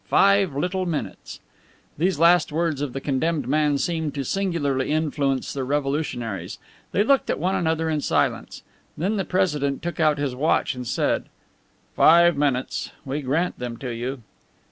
[0.09, 1.41] Five little minutes!"
[1.95, 6.57] These last words of the condemned man seemed to singularly influence the revolutionaries.
[6.91, 8.63] They looked at one another in silence.
[8.97, 11.25] Then the president took out his watch and said:
[11.95, 12.89] "Five minutes.
[13.05, 14.23] We grant them to you."